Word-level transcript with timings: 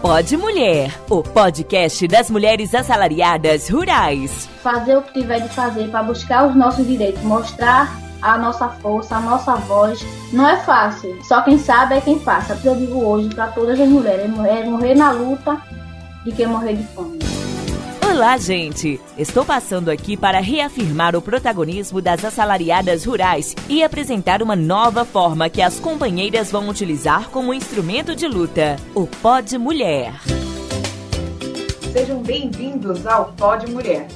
Pode 0.00 0.34
Mulher, 0.34 0.98
o 1.10 1.22
podcast 1.22 2.08
das 2.08 2.30
mulheres 2.30 2.74
assalariadas 2.74 3.68
rurais. 3.68 4.48
Fazer 4.62 4.96
o 4.96 5.02
que 5.02 5.20
tiver 5.20 5.40
de 5.40 5.50
fazer 5.50 5.90
para 5.90 6.02
buscar 6.02 6.48
os 6.48 6.56
nossos 6.56 6.86
direitos, 6.86 7.22
mostrar 7.22 8.00
a 8.22 8.38
nossa 8.38 8.66
força, 8.68 9.16
a 9.16 9.20
nossa 9.20 9.56
voz. 9.56 10.00
Não 10.32 10.48
é 10.48 10.56
fácil, 10.56 11.22
só 11.22 11.42
quem 11.42 11.58
sabe 11.58 11.96
é 11.96 12.00
quem 12.00 12.18
passa. 12.18 12.58
Eu 12.64 12.76
digo 12.76 13.04
hoje 13.04 13.28
para 13.34 13.48
todas 13.48 13.78
as 13.78 13.88
mulheres: 13.88 14.24
é 14.24 14.64
morrer 14.64 14.94
na 14.94 15.10
luta 15.10 15.60
de 16.24 16.32
quem 16.32 16.46
morrer 16.46 16.76
de 16.76 16.84
fome. 16.94 17.18
Olá, 18.20 18.36
gente! 18.36 19.00
Estou 19.16 19.46
passando 19.46 19.88
aqui 19.88 20.14
para 20.14 20.40
reafirmar 20.40 21.16
o 21.16 21.22
protagonismo 21.22 22.02
das 22.02 22.22
assalariadas 22.22 23.06
rurais 23.06 23.56
e 23.66 23.82
apresentar 23.82 24.42
uma 24.42 24.54
nova 24.54 25.06
forma 25.06 25.48
que 25.48 25.62
as 25.62 25.80
companheiras 25.80 26.52
vão 26.52 26.68
utilizar 26.68 27.30
como 27.30 27.54
instrumento 27.54 28.14
de 28.14 28.28
luta: 28.28 28.76
o 28.94 29.06
Pod 29.06 29.56
Mulher. 29.56 30.12
Sejam 31.94 32.22
bem-vindos 32.22 33.06
ao 33.06 33.32
Pod 33.32 33.66
Mulher. 33.70 34.06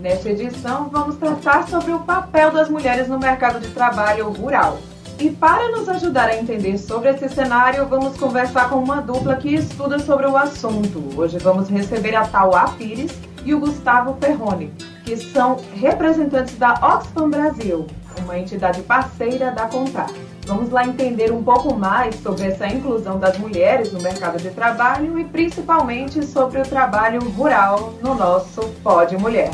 Nesta 0.00 0.30
edição, 0.30 0.88
vamos 0.88 1.16
tratar 1.16 1.68
sobre 1.68 1.92
o 1.92 2.00
papel 2.00 2.52
das 2.52 2.70
mulheres 2.70 3.06
no 3.06 3.18
mercado 3.18 3.60
de 3.60 3.68
trabalho 3.68 4.30
rural. 4.30 4.78
E 5.20 5.28
para 5.28 5.70
nos 5.72 5.90
ajudar 5.90 6.30
a 6.30 6.38
entender 6.38 6.78
sobre 6.78 7.10
esse 7.10 7.28
cenário, 7.28 7.86
vamos 7.86 8.16
conversar 8.16 8.70
com 8.70 8.76
uma 8.76 9.02
dupla 9.02 9.36
que 9.36 9.52
estuda 9.52 9.98
sobre 9.98 10.26
o 10.26 10.38
assunto. 10.38 11.04
Hoje 11.14 11.36
vamos 11.36 11.68
receber 11.68 12.16
a 12.16 12.26
Tauá 12.26 12.68
Pires 12.78 13.12
e 13.44 13.54
o 13.54 13.60
Gustavo 13.60 14.14
Perrone, 14.14 14.72
que 15.04 15.16
são 15.16 15.58
representantes 15.74 16.56
da 16.56 16.74
Oxfam 16.74 17.28
Brasil, 17.28 17.86
uma 18.24 18.38
entidade 18.38 18.82
parceira 18.82 19.50
da 19.50 19.66
Contar. 19.66 20.10
Vamos 20.46 20.70
lá 20.70 20.84
entender 20.84 21.32
um 21.32 21.42
pouco 21.42 21.74
mais 21.74 22.16
sobre 22.16 22.48
essa 22.48 22.66
inclusão 22.66 23.18
das 23.18 23.38
mulheres 23.38 23.92
no 23.92 24.02
mercado 24.02 24.38
de 24.38 24.50
trabalho 24.50 25.18
e 25.18 25.24
principalmente 25.24 26.24
sobre 26.24 26.60
o 26.60 26.64
trabalho 26.64 27.22
rural 27.30 27.94
no 28.02 28.14
nosso 28.14 28.62
Pode 28.82 29.16
Mulher. 29.16 29.50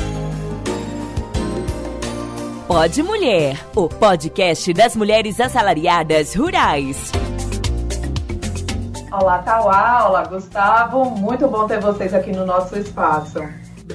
Pode 2.67 3.03
Mulher, 3.03 3.59
o 3.75 3.89
podcast 3.89 4.73
das 4.73 4.95
mulheres 4.97 5.41
assalariadas 5.41 6.35
rurais. 6.35 7.11
Olá, 9.11 9.39
Tauá, 9.39 10.09
olá, 10.09 10.25
Gustavo. 10.25 11.05
Muito 11.07 11.49
bom 11.49 11.67
ter 11.67 11.81
vocês 11.81 12.13
aqui 12.13 12.31
no 12.31 12.45
nosso 12.45 12.79
espaço. 12.79 13.41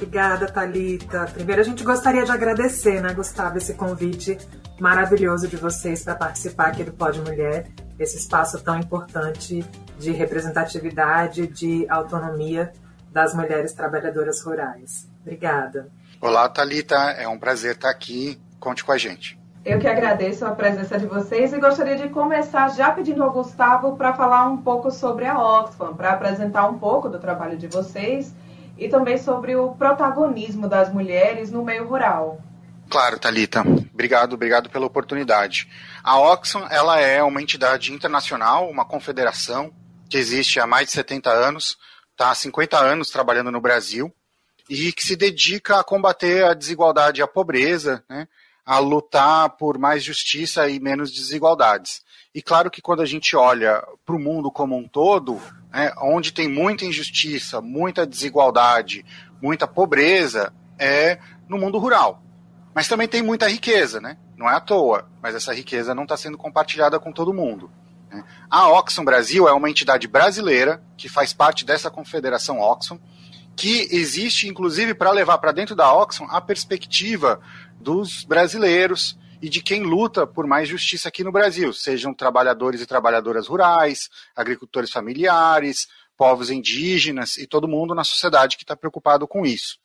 Obrigada, 0.04 0.46
Talita. 0.46 1.24
Primeiro 1.32 1.62
a 1.62 1.64
gente 1.64 1.82
gostaria 1.82 2.24
de 2.26 2.30
agradecer, 2.30 3.00
né, 3.00 3.14
Gustavo, 3.14 3.56
esse 3.56 3.72
convite 3.72 4.36
maravilhoso 4.78 5.48
de 5.48 5.56
vocês 5.56 6.04
para 6.04 6.14
participar 6.14 6.66
aqui 6.66 6.84
do 6.84 6.92
Pode 6.92 7.22
Mulher, 7.22 7.68
esse 7.98 8.18
espaço 8.18 8.62
tão 8.62 8.78
importante 8.78 9.64
de 9.98 10.12
representatividade, 10.12 11.46
de 11.46 11.86
autonomia 11.88 12.70
das 13.10 13.34
mulheres 13.34 13.72
trabalhadoras 13.72 14.42
rurais. 14.42 15.08
Obrigada. 15.22 15.88
Olá, 16.20 16.50
Talita. 16.50 16.96
É 16.96 17.26
um 17.26 17.38
prazer 17.38 17.74
estar 17.74 17.88
aqui. 17.88 18.38
Conte 18.60 18.84
com 18.84 18.92
a 18.92 18.98
gente. 18.98 19.40
Eu 19.64 19.78
que 19.78 19.88
agradeço 19.88 20.44
a 20.44 20.50
presença 20.50 20.98
de 20.98 21.06
vocês 21.06 21.54
e 21.54 21.58
gostaria 21.58 21.96
de 21.96 22.10
começar 22.10 22.68
já 22.74 22.90
pedindo 22.90 23.22
ao 23.22 23.32
Gustavo 23.32 23.96
para 23.96 24.12
falar 24.12 24.46
um 24.48 24.58
pouco 24.58 24.90
sobre 24.90 25.24
a 25.24 25.38
Oxfam, 25.38 25.94
para 25.94 26.10
apresentar 26.10 26.68
um 26.68 26.78
pouco 26.78 27.08
do 27.08 27.18
trabalho 27.18 27.56
de 27.56 27.68
vocês 27.68 28.34
e 28.76 28.88
também 28.88 29.18
sobre 29.18 29.56
o 29.56 29.70
protagonismo 29.72 30.68
das 30.68 30.92
mulheres 30.92 31.50
no 31.50 31.64
meio 31.64 31.86
rural. 31.86 32.40
Claro, 32.90 33.18
Talita. 33.18 33.60
Obrigado, 33.92 34.34
obrigado 34.34 34.70
pela 34.70 34.86
oportunidade. 34.86 35.68
A 36.02 36.18
Oxfam, 36.18 36.66
ela 36.70 37.00
é 37.00 37.22
uma 37.22 37.40
entidade 37.40 37.92
internacional, 37.92 38.68
uma 38.68 38.84
confederação 38.84 39.72
que 40.08 40.18
existe 40.18 40.60
há 40.60 40.66
mais 40.66 40.86
de 40.86 40.92
70 40.92 41.30
anos, 41.30 41.78
está 42.12 42.30
há 42.30 42.34
50 42.34 42.78
anos 42.78 43.10
trabalhando 43.10 43.50
no 43.50 43.60
Brasil 43.60 44.14
e 44.68 44.92
que 44.92 45.04
se 45.04 45.16
dedica 45.16 45.80
a 45.80 45.84
combater 45.84 46.44
a 46.44 46.54
desigualdade 46.54 47.20
e 47.20 47.22
a 47.22 47.26
pobreza, 47.26 48.04
né, 48.08 48.28
a 48.64 48.78
lutar 48.78 49.50
por 49.50 49.78
mais 49.78 50.02
justiça 50.02 50.68
e 50.68 50.80
menos 50.80 51.10
desigualdades. 51.10 52.02
E 52.34 52.42
claro 52.42 52.68
que 52.68 52.82
quando 52.82 53.00
a 53.00 53.06
gente 53.06 53.36
olha 53.36 53.80
para 54.04 54.16
o 54.16 54.18
mundo 54.18 54.50
como 54.50 54.76
um 54.76 54.88
todo, 54.88 55.40
né, 55.72 55.92
onde 56.02 56.32
tem 56.32 56.48
muita 56.48 56.84
injustiça, 56.84 57.60
muita 57.60 58.04
desigualdade, 58.04 59.06
muita 59.40 59.68
pobreza, 59.68 60.52
é 60.76 61.20
no 61.48 61.56
mundo 61.56 61.78
rural. 61.78 62.20
Mas 62.74 62.88
também 62.88 63.06
tem 63.06 63.22
muita 63.22 63.48
riqueza, 63.48 64.00
né? 64.00 64.16
Não 64.36 64.50
é 64.50 64.54
à 64.54 64.60
toa, 64.60 65.08
mas 65.22 65.36
essa 65.36 65.54
riqueza 65.54 65.94
não 65.94 66.02
está 66.02 66.16
sendo 66.16 66.36
compartilhada 66.36 66.98
com 66.98 67.12
todo 67.12 67.32
mundo. 67.32 67.70
Né. 68.10 68.24
A 68.50 68.68
Oxfam 68.68 69.04
Brasil 69.04 69.46
é 69.46 69.52
uma 69.52 69.70
entidade 69.70 70.08
brasileira 70.08 70.82
que 70.96 71.08
faz 71.08 71.32
parte 71.32 71.64
dessa 71.64 71.88
confederação 71.88 72.58
Oxfam, 72.58 72.98
que 73.54 73.86
existe 73.92 74.48
inclusive 74.48 74.92
para 74.92 75.12
levar 75.12 75.38
para 75.38 75.52
dentro 75.52 75.76
da 75.76 75.94
Oxfam 75.94 76.26
a 76.28 76.40
perspectiva 76.40 77.40
dos 77.78 78.24
brasileiros 78.24 79.16
e 79.44 79.48
de 79.50 79.62
quem 79.62 79.82
luta 79.82 80.26
por 80.26 80.46
mais 80.46 80.66
justiça 80.66 81.10
aqui 81.10 81.22
no 81.22 81.30
Brasil, 81.30 81.70
sejam 81.70 82.14
trabalhadores 82.14 82.80
e 82.80 82.86
trabalhadoras 82.86 83.46
rurais, 83.46 84.08
agricultores 84.34 84.90
familiares, 84.90 85.86
povos 86.16 86.48
indígenas 86.48 87.36
e 87.36 87.46
todo 87.46 87.68
mundo 87.68 87.94
na 87.94 88.04
sociedade 88.04 88.56
que 88.56 88.64
está 88.64 88.74
preocupado 88.74 89.28
com 89.28 89.44
isso. 89.44 89.76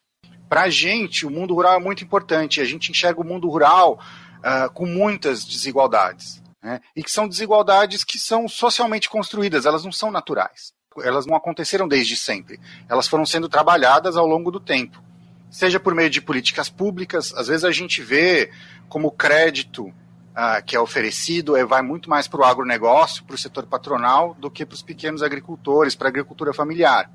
Para 0.47 0.61
a 0.61 0.69
gente, 0.69 1.25
o 1.25 1.29
mundo 1.29 1.53
rural 1.53 1.75
é 1.75 1.79
muito 1.79 2.05
importante. 2.05 2.61
A 2.61 2.65
gente 2.65 2.89
enxerga 2.89 3.19
o 3.19 3.25
mundo 3.25 3.49
rural 3.49 3.99
uh, 4.37 4.71
com 4.71 4.85
muitas 4.85 5.43
desigualdades. 5.43 6.41
Né? 6.63 6.79
E 6.95 7.03
que 7.03 7.11
são 7.11 7.27
desigualdades 7.27 8.05
que 8.05 8.17
são 8.17 8.47
socialmente 8.47 9.09
construídas, 9.09 9.65
elas 9.65 9.83
não 9.83 9.91
são 9.91 10.09
naturais. 10.09 10.71
Elas 11.03 11.25
não 11.25 11.35
aconteceram 11.35 11.85
desde 11.85 12.15
sempre. 12.15 12.61
Elas 12.87 13.09
foram 13.09 13.25
sendo 13.25 13.49
trabalhadas 13.49 14.15
ao 14.15 14.25
longo 14.25 14.51
do 14.51 14.59
tempo 14.61 15.08
seja 15.49 15.79
por 15.79 15.95
meio 15.95 16.09
de 16.09 16.21
políticas 16.21 16.69
públicas. 16.69 17.33
Às 17.35 17.47
vezes 17.47 17.63
a 17.63 17.71
gente 17.71 18.01
vê 18.01 18.51
como 18.87 19.11
crédito 19.11 19.93
ah, 20.41 20.61
que 20.61 20.75
é 20.75 20.79
oferecido 20.79 21.57
é, 21.57 21.65
vai 21.65 21.81
muito 21.81 22.09
mais 22.09 22.25
para 22.25 22.39
o 22.39 22.45
agronegócio, 22.45 23.25
para 23.25 23.35
o 23.35 23.37
setor 23.37 23.65
patronal, 23.65 24.33
do 24.35 24.49
que 24.49 24.65
para 24.65 24.75
os 24.75 24.81
pequenos 24.81 25.21
agricultores, 25.21 25.95
para 25.95 26.07
a 26.07 26.11
agricultura 26.11 26.53
familiar. 26.53 27.11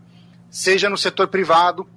Seja 0.50 0.90
no 0.90 0.98
setor 0.98 1.28
privado, 1.28 1.88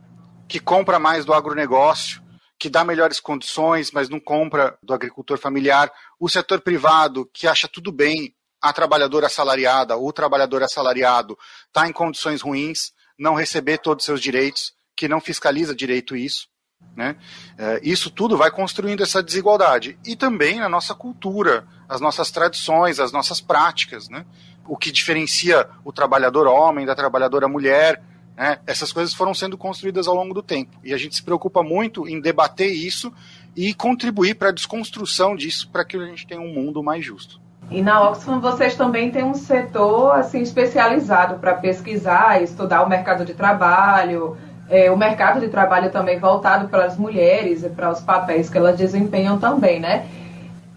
que 0.48 0.58
compra 0.58 0.98
mais 0.98 1.26
do 1.26 1.34
agronegócio, 1.34 2.22
que 2.58 2.70
dá 2.70 2.84
melhores 2.86 3.20
condições, 3.20 3.92
mas 3.92 4.08
não 4.08 4.20
compra 4.22 4.78
do 4.82 4.94
agricultor 4.94 5.38
familiar. 5.38 5.92
O 6.18 6.30
setor 6.30 6.62
privado, 6.62 7.30
que 7.34 7.46
acha 7.46 7.68
tudo 7.68 7.92
bem 7.92 8.34
a 8.62 8.72
trabalhadora 8.72 9.28
assalariada, 9.28 9.98
o 9.98 10.14
trabalhador 10.14 10.64
assalariado, 10.64 11.38
está 11.68 11.88
em 11.88 11.92
condições 11.92 12.42
ruins, 12.42 12.94
não 13.20 13.36
receber 13.36 13.80
todos 13.80 14.04
os 14.04 14.06
seus 14.06 14.22
direitos 14.22 14.77
que 14.98 15.08
não 15.08 15.22
fiscaliza 15.22 15.76
direito 15.76 16.16
isso. 16.16 16.48
Né? 16.96 17.16
É, 17.58 17.80
isso 17.84 18.10
tudo 18.10 18.36
vai 18.36 18.50
construindo 18.50 19.04
essa 19.04 19.22
desigualdade. 19.22 19.98
E 20.04 20.16
também 20.16 20.60
na 20.60 20.68
nossa 20.68 20.96
cultura, 20.96 21.66
as 21.88 22.02
nossas 22.02 22.32
tradições, 22.32 23.00
as 23.00 23.12
nossas 23.12 23.40
práticas. 23.40 24.10
Né? 24.10 24.26
O 24.68 24.76
que 24.76 24.92
diferencia 24.92 25.70
o 25.86 25.94
trabalhador 25.94 26.48
homem 26.48 26.86
da 26.86 26.96
trabalhadora 26.96 27.48
mulher. 27.48 28.02
Né? 28.36 28.60
Essas 28.66 28.92
coisas 28.92 29.14
foram 29.14 29.34
sendo 29.34 29.58
construídas 29.58 30.08
ao 30.08 30.16
longo 30.16 30.34
do 30.34 30.42
tempo. 30.42 30.78
E 30.84 30.94
a 30.94 30.98
gente 30.98 31.16
se 31.16 31.24
preocupa 31.24 31.62
muito 31.62 32.08
em 32.08 32.20
debater 32.20 32.72
isso 32.72 33.14
e 33.56 33.74
contribuir 33.76 34.36
para 34.36 34.50
a 34.50 34.54
desconstrução 34.54 35.36
disso 35.36 35.70
para 35.70 35.86
que 35.86 35.96
a 35.96 36.06
gente 36.06 36.26
tenha 36.26 36.42
um 36.42 36.54
mundo 36.54 36.84
mais 36.84 37.06
justo. 37.06 37.40
E 37.70 37.82
na 37.82 38.10
Oxfam 38.10 38.40
vocês 38.40 38.76
também 38.76 39.12
têm 39.12 39.26
um 39.26 39.34
setor 39.34 40.16
assim 40.16 40.42
especializado 40.42 41.38
para 41.40 41.54
pesquisar, 41.54 42.42
estudar 42.42 42.82
o 42.84 42.90
mercado 42.90 43.26
de 43.26 43.34
trabalho, 43.34 44.38
é, 44.70 44.92
o 44.92 44.98
mercado 44.98 45.40
de 45.40 45.48
trabalho 45.48 45.90
também 45.92 46.20
voltado 46.20 46.68
para 46.68 46.86
as 46.86 46.98
mulheres 46.98 47.64
e 47.64 47.70
para 47.70 47.90
os 47.92 48.02
papéis 48.02 48.50
que 48.50 48.58
elas 48.58 48.78
desempenham 48.78 49.38
também, 49.38 49.80
né? 49.80 50.06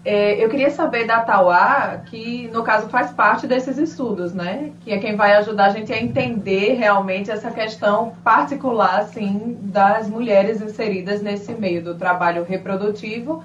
É, 0.03 0.43
eu 0.43 0.49
queria 0.49 0.71
saber 0.71 1.05
da 1.05 1.19
Tauá, 1.19 2.01
que 2.07 2.49
no 2.51 2.63
caso 2.63 2.89
faz 2.89 3.11
parte 3.11 3.45
desses 3.45 3.77
estudos, 3.77 4.33
né? 4.33 4.71
Que 4.81 4.91
é 4.93 4.97
quem 4.97 5.15
vai 5.15 5.33
ajudar 5.35 5.65
a 5.65 5.69
gente 5.69 5.93
a 5.93 6.01
entender 6.01 6.73
realmente 6.73 7.29
essa 7.29 7.51
questão 7.51 8.13
particular, 8.23 9.01
assim, 9.01 9.59
das 9.61 10.09
mulheres 10.09 10.59
inseridas 10.59 11.21
nesse 11.21 11.53
meio 11.53 11.83
do 11.83 11.93
trabalho 11.93 12.43
reprodutivo 12.43 13.43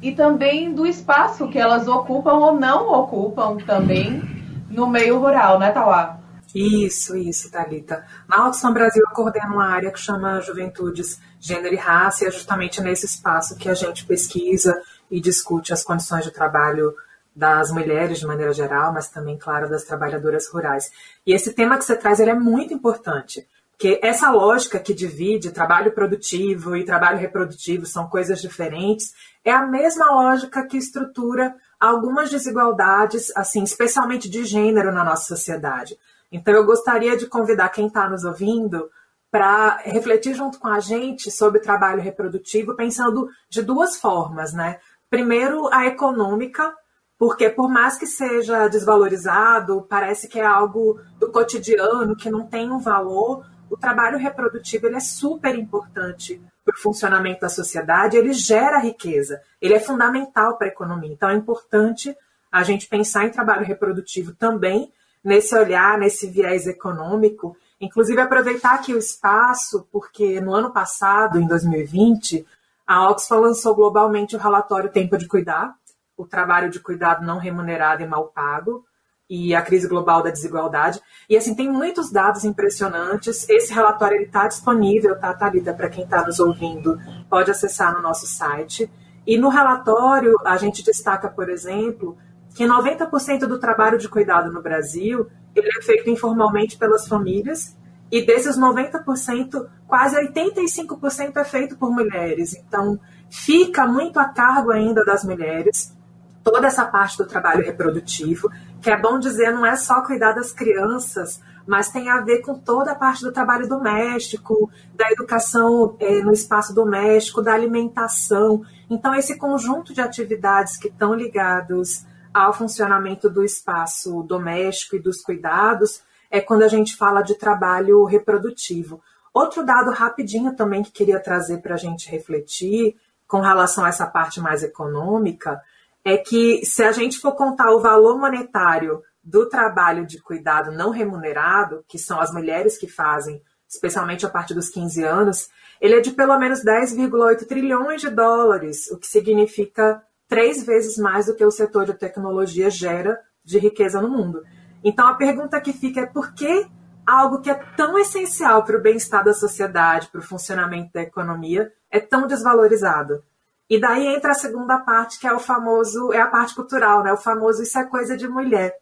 e 0.00 0.12
também 0.12 0.72
do 0.72 0.86
espaço 0.86 1.48
que 1.48 1.58
elas 1.58 1.88
ocupam 1.88 2.34
ou 2.34 2.54
não 2.54 2.92
ocupam 2.92 3.56
também 3.56 4.22
no 4.70 4.86
meio 4.86 5.18
rural, 5.18 5.58
né, 5.58 5.72
Tauá? 5.72 6.17
Isso, 6.54 7.16
isso, 7.16 7.50
Thalita. 7.50 8.06
Na 8.26 8.48
Oxfam 8.48 8.72
Brasil 8.72 9.02
eu 9.06 9.14
coordeno 9.14 9.54
uma 9.54 9.66
área 9.66 9.90
que 9.90 10.00
chama 10.00 10.40
Juventudes, 10.40 11.20
Gênero 11.38 11.74
e 11.74 11.78
Raça, 11.78 12.24
e 12.24 12.28
é 12.28 12.30
justamente 12.30 12.80
nesse 12.80 13.06
espaço 13.06 13.56
que 13.56 13.68
a 13.68 13.74
gente 13.74 14.06
pesquisa 14.06 14.80
e 15.10 15.20
discute 15.20 15.72
as 15.72 15.84
condições 15.84 16.24
de 16.24 16.30
trabalho 16.30 16.94
das 17.34 17.70
mulheres 17.70 18.18
de 18.18 18.26
maneira 18.26 18.52
geral, 18.52 18.92
mas 18.92 19.08
também, 19.08 19.38
claro, 19.38 19.68
das 19.68 19.84
trabalhadoras 19.84 20.48
rurais. 20.48 20.90
E 21.24 21.32
esse 21.32 21.52
tema 21.52 21.78
que 21.78 21.84
você 21.84 21.94
traz 21.94 22.18
ele 22.18 22.30
é 22.30 22.34
muito 22.34 22.74
importante, 22.74 23.46
porque 23.70 24.00
essa 24.02 24.28
lógica 24.32 24.80
que 24.80 24.92
divide 24.92 25.52
trabalho 25.52 25.92
produtivo 25.92 26.74
e 26.76 26.84
trabalho 26.84 27.18
reprodutivo 27.18 27.86
são 27.86 28.08
coisas 28.08 28.40
diferentes, 28.40 29.14
é 29.44 29.52
a 29.52 29.64
mesma 29.64 30.10
lógica 30.10 30.66
que 30.66 30.76
estrutura 30.76 31.54
algumas 31.78 32.28
desigualdades, 32.28 33.30
assim, 33.36 33.62
especialmente 33.62 34.28
de 34.28 34.44
gênero 34.44 34.92
na 34.92 35.04
nossa 35.04 35.28
sociedade. 35.36 35.96
Então, 36.30 36.54
eu 36.54 36.64
gostaria 36.64 37.16
de 37.16 37.26
convidar 37.26 37.68
quem 37.70 37.86
está 37.86 38.08
nos 38.08 38.24
ouvindo 38.24 38.90
para 39.30 39.76
refletir 39.84 40.34
junto 40.34 40.58
com 40.58 40.68
a 40.68 40.80
gente 40.80 41.30
sobre 41.30 41.60
trabalho 41.60 42.00
reprodutivo, 42.00 42.74
pensando 42.74 43.28
de 43.50 43.62
duas 43.62 43.96
formas, 43.96 44.52
né? 44.52 44.78
Primeiro, 45.10 45.68
a 45.72 45.86
econômica, 45.86 46.74
porque 47.18 47.50
por 47.50 47.68
mais 47.68 47.98
que 47.98 48.06
seja 48.06 48.68
desvalorizado, 48.68 49.86
parece 49.88 50.28
que 50.28 50.38
é 50.38 50.46
algo 50.46 51.00
do 51.18 51.30
cotidiano, 51.30 52.16
que 52.16 52.30
não 52.30 52.46
tem 52.46 52.70
um 52.70 52.78
valor, 52.78 53.44
o 53.70 53.76
trabalho 53.76 54.18
reprodutivo 54.18 54.86
ele 54.86 54.96
é 54.96 55.00
super 55.00 55.54
importante 55.54 56.40
para 56.64 56.74
o 56.74 56.78
funcionamento 56.78 57.40
da 57.40 57.48
sociedade, 57.48 58.16
ele 58.16 58.32
gera 58.32 58.78
riqueza, 58.78 59.40
ele 59.60 59.74
é 59.74 59.80
fundamental 59.80 60.56
para 60.56 60.66
a 60.66 60.70
economia. 60.70 61.12
Então 61.12 61.28
é 61.28 61.34
importante 61.34 62.14
a 62.50 62.62
gente 62.62 62.86
pensar 62.86 63.26
em 63.26 63.30
trabalho 63.30 63.64
reprodutivo 63.64 64.34
também 64.34 64.92
nesse 65.28 65.54
olhar, 65.54 65.98
nesse 65.98 66.26
viés 66.26 66.66
econômico, 66.66 67.54
inclusive 67.78 68.20
aproveitar 68.20 68.74
aqui 68.74 68.94
o 68.94 68.98
espaço, 68.98 69.86
porque 69.92 70.40
no 70.40 70.54
ano 70.54 70.72
passado, 70.72 71.38
em 71.38 71.46
2020, 71.46 72.44
a 72.86 73.10
Oxfam 73.10 73.40
lançou 73.40 73.74
globalmente 73.74 74.34
o 74.34 74.38
relatório 74.38 74.90
Tempo 74.90 75.18
de 75.18 75.28
Cuidar, 75.28 75.74
o 76.16 76.26
trabalho 76.26 76.70
de 76.70 76.80
cuidado 76.80 77.24
não 77.24 77.38
remunerado 77.38 78.02
e 78.02 78.06
mal 78.06 78.28
pago, 78.28 78.84
e 79.30 79.54
a 79.54 79.60
crise 79.60 79.86
global 79.86 80.22
da 80.22 80.30
desigualdade. 80.30 80.98
E 81.28 81.36
assim, 81.36 81.54
tem 81.54 81.70
muitos 81.70 82.10
dados 82.10 82.44
impressionantes. 82.44 83.46
Esse 83.46 83.74
relatório 83.74 84.22
está 84.22 84.48
disponível, 84.48 85.20
tá, 85.20 85.34
Thalita, 85.34 85.74
para 85.74 85.90
quem 85.90 86.04
está 86.04 86.24
nos 86.24 86.40
ouvindo, 86.40 86.98
pode 87.28 87.50
acessar 87.50 87.92
no 87.92 88.00
nosso 88.00 88.26
site. 88.26 88.90
E 89.26 89.36
no 89.36 89.50
relatório, 89.50 90.34
a 90.46 90.56
gente 90.56 90.82
destaca, 90.82 91.28
por 91.28 91.50
exemplo, 91.50 92.16
que 92.54 92.64
90% 92.64 93.46
do 93.46 93.58
trabalho 93.58 93.98
de 93.98 94.08
cuidado 94.08 94.52
no 94.52 94.62
Brasil 94.62 95.28
ele 95.54 95.68
é 95.68 95.82
feito 95.82 96.08
informalmente 96.08 96.76
pelas 96.76 97.06
famílias, 97.06 97.76
e 98.10 98.24
desses 98.24 98.58
90%, 98.58 99.66
quase 99.86 100.16
85% 100.16 101.36
é 101.36 101.44
feito 101.44 101.76
por 101.76 101.90
mulheres. 101.90 102.54
Então, 102.54 102.98
fica 103.28 103.86
muito 103.86 104.18
a 104.18 104.26
cargo 104.26 104.70
ainda 104.70 105.04
das 105.04 105.24
mulheres 105.24 105.94
toda 106.42 106.66
essa 106.66 106.86
parte 106.86 107.18
do 107.18 107.26
trabalho 107.26 107.62
reprodutivo, 107.62 108.50
que 108.80 108.90
é 108.90 108.98
bom 108.98 109.18
dizer, 109.18 109.52
não 109.52 109.66
é 109.66 109.76
só 109.76 110.00
cuidar 110.00 110.32
das 110.32 110.50
crianças, 110.50 111.42
mas 111.66 111.90
tem 111.90 112.08
a 112.08 112.22
ver 112.22 112.38
com 112.38 112.54
toda 112.54 112.92
a 112.92 112.94
parte 112.94 113.22
do 113.22 113.30
trabalho 113.30 113.68
doméstico, 113.68 114.70
da 114.94 115.10
educação 115.12 115.94
é, 116.00 116.22
no 116.22 116.32
espaço 116.32 116.74
doméstico, 116.74 117.42
da 117.42 117.52
alimentação. 117.52 118.62
Então, 118.88 119.14
esse 119.14 119.36
conjunto 119.36 119.92
de 119.92 120.00
atividades 120.00 120.78
que 120.78 120.88
estão 120.88 121.12
ligados 121.12 122.06
ao 122.32 122.52
funcionamento 122.52 123.28
do 123.28 123.44
espaço 123.44 124.22
doméstico 124.22 124.96
e 124.96 125.00
dos 125.00 125.22
cuidados, 125.22 126.02
é 126.30 126.40
quando 126.40 126.62
a 126.62 126.68
gente 126.68 126.96
fala 126.96 127.22
de 127.22 127.34
trabalho 127.34 128.04
reprodutivo. 128.04 129.02
Outro 129.32 129.64
dado 129.64 129.90
rapidinho 129.90 130.54
também 130.54 130.82
que 130.82 130.90
queria 130.90 131.20
trazer 131.20 131.58
para 131.58 131.74
a 131.74 131.78
gente 131.78 132.10
refletir 132.10 132.96
com 133.26 133.40
relação 133.40 133.84
a 133.84 133.88
essa 133.88 134.06
parte 134.06 134.40
mais 134.40 134.62
econômica 134.62 135.60
é 136.04 136.16
que 136.16 136.64
se 136.64 136.82
a 136.82 136.92
gente 136.92 137.18
for 137.18 137.32
contar 137.32 137.70
o 137.70 137.80
valor 137.80 138.18
monetário 138.18 139.02
do 139.22 139.46
trabalho 139.46 140.06
de 140.06 140.20
cuidado 140.20 140.72
não 140.72 140.90
remunerado, 140.90 141.84
que 141.86 141.98
são 141.98 142.18
as 142.18 142.32
mulheres 142.32 142.78
que 142.78 142.88
fazem, 142.88 143.42
especialmente 143.68 144.24
a 144.24 144.30
partir 144.30 144.54
dos 144.54 144.70
15 144.70 145.04
anos, 145.04 145.48
ele 145.80 145.94
é 145.94 146.00
de 146.00 146.12
pelo 146.12 146.38
menos 146.38 146.64
10,8 146.64 147.46
trilhões 147.46 148.00
de 148.00 148.08
dólares, 148.08 148.90
o 148.90 148.96
que 148.96 149.06
significa 149.06 150.02
três 150.28 150.62
vezes 150.62 150.98
mais 150.98 151.26
do 151.26 151.34
que 151.34 151.44
o 151.44 151.50
setor 151.50 151.86
de 151.86 151.94
tecnologia 151.94 152.70
gera 152.70 153.18
de 153.42 153.58
riqueza 153.58 154.00
no 154.00 154.08
mundo. 154.08 154.44
Então 154.84 155.08
a 155.08 155.14
pergunta 155.14 155.60
que 155.60 155.72
fica 155.72 156.02
é 156.02 156.06
por 156.06 156.34
que 156.34 156.66
algo 157.06 157.40
que 157.40 157.50
é 157.50 157.54
tão 157.76 157.98
essencial 157.98 158.62
para 158.62 158.76
o 158.76 158.82
bem-estar 158.82 159.24
da 159.24 159.32
sociedade, 159.32 160.08
para 160.08 160.20
o 160.20 160.24
funcionamento 160.24 160.92
da 160.92 161.00
economia, 161.00 161.72
é 161.90 161.98
tão 161.98 162.26
desvalorizado? 162.26 163.24
E 163.70 163.80
daí 163.80 164.06
entra 164.06 164.32
a 164.32 164.34
segunda 164.34 164.78
parte, 164.78 165.18
que 165.18 165.26
é 165.26 165.32
o 165.32 165.38
famoso, 165.38 166.12
é 166.12 166.20
a 166.20 166.26
parte 166.26 166.54
cultural, 166.54 167.02
né? 167.02 167.12
O 167.12 167.18
famoso 167.18 167.62
isso 167.62 167.78
é 167.78 167.84
coisa 167.84 168.16
de 168.16 168.28
mulher. 168.28 168.74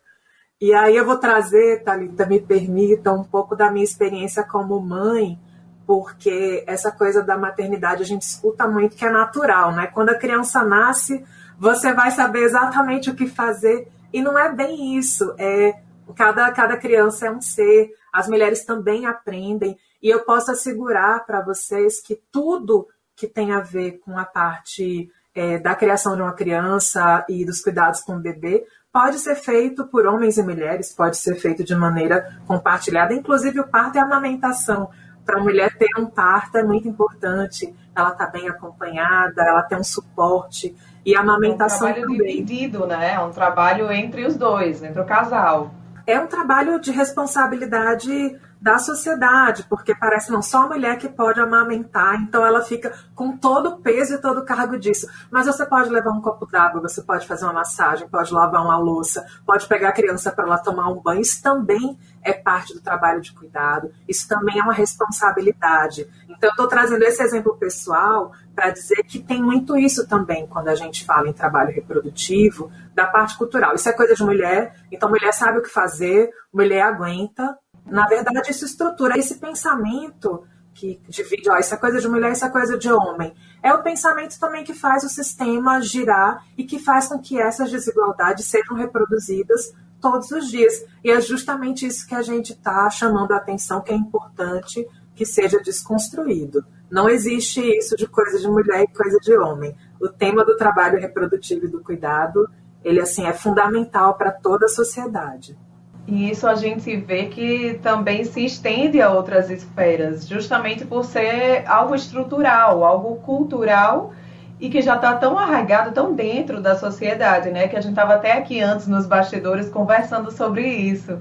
E 0.60 0.72
aí 0.72 0.96
eu 0.96 1.04
vou 1.04 1.18
trazer, 1.18 1.82
Thalita, 1.82 2.24
me 2.24 2.40
permita, 2.40 3.12
um 3.12 3.24
pouco 3.24 3.54
da 3.54 3.70
minha 3.70 3.84
experiência 3.84 4.44
como 4.44 4.80
mãe, 4.80 5.38
porque 5.86 6.64
essa 6.66 6.90
coisa 6.90 7.22
da 7.22 7.38
maternidade 7.38 8.02
a 8.02 8.06
gente 8.06 8.22
escuta 8.22 8.66
muito 8.66 8.96
que 8.96 9.04
é 9.04 9.10
natural, 9.10 9.72
né? 9.72 9.86
Quando 9.86 10.10
a 10.10 10.18
criança 10.18 10.64
nasce, 10.64 11.24
você 11.58 11.92
vai 11.92 12.10
saber 12.10 12.42
exatamente 12.42 13.08
o 13.08 13.14
que 13.14 13.26
fazer. 13.26 13.88
E 14.12 14.20
não 14.20 14.38
é 14.38 14.52
bem 14.52 14.96
isso. 14.98 15.34
É 15.38 15.80
cada, 16.14 16.50
cada 16.52 16.76
criança 16.76 17.26
é 17.26 17.30
um 17.30 17.40
ser, 17.40 17.90
as 18.12 18.28
mulheres 18.28 18.64
também 18.64 19.06
aprendem. 19.06 19.78
E 20.02 20.08
eu 20.08 20.24
posso 20.24 20.50
assegurar 20.50 21.24
para 21.24 21.40
vocês 21.40 22.00
que 22.00 22.20
tudo 22.30 22.88
que 23.14 23.26
tem 23.26 23.52
a 23.52 23.60
ver 23.60 24.00
com 24.04 24.18
a 24.18 24.24
parte 24.24 25.10
é, 25.34 25.58
da 25.58 25.74
criação 25.74 26.16
de 26.16 26.22
uma 26.22 26.32
criança 26.32 27.24
e 27.28 27.44
dos 27.44 27.60
cuidados 27.60 28.00
com 28.00 28.16
o 28.16 28.20
bebê 28.20 28.64
pode 28.92 29.18
ser 29.18 29.34
feito 29.34 29.86
por 29.86 30.06
homens 30.06 30.38
e 30.38 30.42
mulheres, 30.42 30.90
pode 30.90 31.18
ser 31.18 31.34
feito 31.34 31.62
de 31.62 31.74
maneira 31.74 32.40
compartilhada, 32.46 33.12
inclusive 33.12 33.60
o 33.60 33.68
parto 33.68 33.96
e 33.96 33.98
a 33.98 34.04
amamentação. 34.04 34.90
Para 35.26 35.40
a 35.40 35.42
mulher 35.42 35.76
ter 35.76 35.88
um 35.98 36.06
parto 36.06 36.56
é 36.56 36.62
muito 36.62 36.88
importante, 36.88 37.74
ela 37.94 38.10
está 38.10 38.26
bem 38.26 38.48
acompanhada, 38.48 39.42
ela 39.42 39.62
tem 39.62 39.76
um 39.76 39.84
suporte. 39.84 40.74
E 41.04 41.16
a 41.16 41.20
amamentação 41.20 41.88
é 41.88 41.90
um 41.90 41.94
trabalho 41.94 42.16
também. 42.16 42.44
dividido, 42.44 42.86
né? 42.86 43.14
É 43.14 43.20
um 43.20 43.30
trabalho 43.30 43.90
entre 43.90 44.24
os 44.24 44.36
dois, 44.36 44.82
entre 44.84 45.00
o 45.00 45.04
casal. 45.04 45.74
É 46.06 46.20
um 46.20 46.28
trabalho 46.28 46.80
de 46.80 46.92
responsabilidade 46.92 48.38
da 48.60 48.78
sociedade, 48.78 49.64
porque 49.68 49.94
parece 49.94 50.30
não 50.32 50.42
só 50.42 50.62
a 50.62 50.68
mulher 50.68 50.98
que 50.98 51.08
pode 51.08 51.40
amamentar, 51.40 52.20
então 52.20 52.44
ela 52.44 52.62
fica 52.62 52.92
com 53.14 53.36
todo 53.36 53.68
o 53.68 53.78
peso 53.78 54.14
e 54.14 54.20
todo 54.20 54.40
o 54.40 54.44
cargo 54.44 54.78
disso. 54.78 55.06
Mas 55.30 55.46
você 55.46 55.64
pode 55.66 55.90
levar 55.90 56.10
um 56.10 56.20
copo 56.20 56.46
d'água, 56.46 56.80
você 56.80 57.02
pode 57.02 57.26
fazer 57.26 57.44
uma 57.44 57.52
massagem, 57.52 58.08
pode 58.08 58.32
lavar 58.32 58.62
uma 58.62 58.78
louça, 58.78 59.24
pode 59.44 59.66
pegar 59.66 59.90
a 59.90 59.92
criança 59.92 60.32
para 60.32 60.44
ela 60.44 60.58
tomar 60.58 60.88
um 60.88 61.00
banho. 61.00 61.20
Isso 61.20 61.42
também 61.42 61.98
é 62.22 62.32
parte 62.32 62.74
do 62.74 62.80
trabalho 62.80 63.20
de 63.20 63.32
cuidado, 63.32 63.90
isso 64.08 64.26
também 64.26 64.58
é 64.58 64.62
uma 64.62 64.72
responsabilidade. 64.72 66.08
Então, 66.24 66.48
eu 66.48 66.50
estou 66.50 66.66
trazendo 66.66 67.02
esse 67.04 67.22
exemplo 67.22 67.56
pessoal 67.56 68.32
para 68.54 68.70
dizer 68.70 69.02
que 69.04 69.18
tem 69.18 69.42
muito 69.42 69.76
isso 69.76 70.08
também 70.08 70.46
quando 70.46 70.68
a 70.68 70.74
gente 70.74 71.04
fala 71.04 71.28
em 71.28 71.32
trabalho 71.32 71.72
reprodutivo, 71.72 72.70
da 72.94 73.06
parte 73.06 73.36
cultural. 73.36 73.74
Isso 73.74 73.88
é 73.88 73.92
coisa 73.92 74.14
de 74.14 74.24
mulher, 74.24 74.74
então 74.90 75.10
mulher 75.10 75.32
sabe 75.32 75.58
o 75.58 75.62
que 75.62 75.68
fazer, 75.68 76.30
mulher 76.52 76.82
aguenta, 76.82 77.56
na 77.86 78.06
verdade, 78.06 78.50
isso 78.50 78.64
estrutura 78.64 79.18
esse 79.18 79.36
pensamento 79.36 80.44
que 80.74 81.00
divide, 81.08 81.48
ó, 81.48 81.56
isso 81.56 81.74
é 81.74 81.78
coisa 81.78 82.00
de 82.00 82.08
mulher, 82.08 82.32
isso 82.32 82.44
é 82.44 82.50
coisa 82.50 82.76
de 82.76 82.92
homem. 82.92 83.34
É 83.62 83.72
o 83.72 83.82
pensamento 83.82 84.38
também 84.38 84.62
que 84.62 84.74
faz 84.74 85.04
o 85.04 85.08
sistema 85.08 85.80
girar 85.80 86.44
e 86.56 86.64
que 86.64 86.78
faz 86.78 87.08
com 87.08 87.18
que 87.18 87.40
essas 87.40 87.70
desigualdades 87.70 88.44
sejam 88.44 88.76
reproduzidas 88.76 89.72
todos 90.00 90.30
os 90.30 90.48
dias. 90.48 90.84
E 91.02 91.10
é 91.10 91.20
justamente 91.20 91.86
isso 91.86 92.06
que 92.06 92.14
a 92.14 92.20
gente 92.20 92.52
está 92.52 92.90
chamando 92.90 93.32
a 93.32 93.36
atenção, 93.36 93.80
que 93.80 93.92
é 93.92 93.96
importante 93.96 94.86
que 95.14 95.24
seja 95.24 95.58
desconstruído. 95.60 96.62
Não 96.90 97.08
existe 97.08 97.60
isso 97.60 97.96
de 97.96 98.06
coisa 98.06 98.38
de 98.38 98.46
mulher 98.46 98.82
e 98.82 98.94
coisa 98.94 99.18
de 99.18 99.34
homem. 99.36 99.74
O 99.98 100.08
tema 100.08 100.44
do 100.44 100.56
trabalho 100.56 101.00
reprodutivo 101.00 101.64
e 101.64 101.70
do 101.70 101.82
cuidado, 101.82 102.48
ele 102.84 103.00
assim 103.00 103.26
é 103.26 103.32
fundamental 103.32 104.14
para 104.14 104.30
toda 104.30 104.66
a 104.66 104.68
sociedade. 104.68 105.58
E 106.06 106.30
isso 106.30 106.46
a 106.46 106.54
gente 106.54 106.96
vê 106.96 107.26
que 107.26 107.80
também 107.82 108.24
se 108.24 108.44
estende 108.44 109.00
a 109.02 109.10
outras 109.10 109.50
esferas, 109.50 110.26
justamente 110.28 110.84
por 110.84 111.04
ser 111.04 111.64
algo 111.66 111.94
estrutural, 111.94 112.84
algo 112.84 113.16
cultural 113.16 114.12
e 114.60 114.70
que 114.70 114.80
já 114.80 114.94
está 114.94 115.14
tão 115.14 115.38
arraigado, 115.38 115.92
tão 115.92 116.14
dentro 116.14 116.60
da 116.60 116.76
sociedade, 116.76 117.50
né? 117.50 117.66
Que 117.66 117.76
a 117.76 117.80
gente 117.80 117.90
estava 117.90 118.14
até 118.14 118.32
aqui 118.32 118.60
antes 118.60 118.86
nos 118.86 119.04
bastidores 119.04 119.68
conversando 119.68 120.30
sobre 120.30 120.66
isso. 120.66 121.18